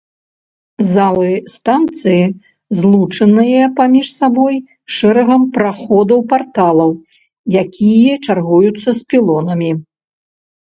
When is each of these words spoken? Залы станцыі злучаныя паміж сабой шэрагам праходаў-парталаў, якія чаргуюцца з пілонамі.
Залы 0.91 1.33
станцыі 1.55 2.25
злучаныя 2.79 3.65
паміж 3.81 4.07
сабой 4.21 4.57
шэрагам 5.01 5.43
праходаў-парталаў, 5.59 6.91
якія 7.63 8.13
чаргуюцца 8.25 8.89
з 8.91 8.99
пілонамі. 9.15 9.71